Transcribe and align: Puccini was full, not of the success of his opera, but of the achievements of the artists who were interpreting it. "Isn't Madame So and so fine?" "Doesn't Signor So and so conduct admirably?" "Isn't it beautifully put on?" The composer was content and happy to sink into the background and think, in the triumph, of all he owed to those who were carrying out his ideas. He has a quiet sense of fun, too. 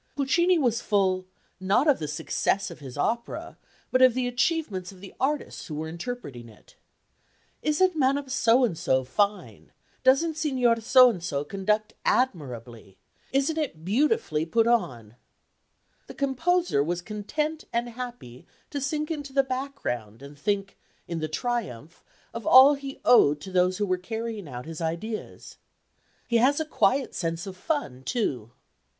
Puccini 0.15 0.57
was 0.57 0.81
full, 0.81 1.27
not 1.59 1.87
of 1.87 1.99
the 1.99 2.07
success 2.07 2.71
of 2.71 2.79
his 2.79 2.97
opera, 2.97 3.59
but 3.91 4.01
of 4.01 4.15
the 4.15 4.27
achievements 4.27 4.91
of 4.91 4.99
the 4.99 5.13
artists 5.19 5.67
who 5.67 5.75
were 5.75 5.87
interpreting 5.87 6.49
it. 6.49 6.75
"Isn't 7.61 7.95
Madame 7.95 8.27
So 8.27 8.63
and 8.65 8.75
so 8.75 9.03
fine?" 9.03 9.71
"Doesn't 10.03 10.37
Signor 10.37 10.81
So 10.81 11.11
and 11.11 11.23
so 11.23 11.43
conduct 11.43 11.93
admirably?" 12.03 12.97
"Isn't 13.31 13.59
it 13.59 13.85
beautifully 13.85 14.43
put 14.43 14.65
on?" 14.65 15.17
The 16.07 16.15
composer 16.15 16.83
was 16.83 17.03
content 17.03 17.65
and 17.71 17.89
happy 17.89 18.47
to 18.71 18.81
sink 18.81 19.11
into 19.11 19.33
the 19.33 19.43
background 19.43 20.23
and 20.23 20.35
think, 20.35 20.79
in 21.07 21.19
the 21.19 21.27
triumph, 21.27 22.03
of 22.33 22.47
all 22.47 22.73
he 22.73 23.01
owed 23.05 23.39
to 23.41 23.51
those 23.51 23.77
who 23.77 23.85
were 23.85 23.99
carrying 23.99 24.47
out 24.47 24.65
his 24.65 24.81
ideas. 24.81 25.57
He 26.27 26.37
has 26.37 26.59
a 26.59 26.65
quiet 26.65 27.13
sense 27.13 27.45
of 27.45 27.55
fun, 27.55 28.01
too. 28.03 28.49